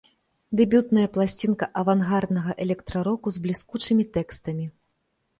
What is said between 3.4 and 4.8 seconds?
бліскучымі тэкстамі.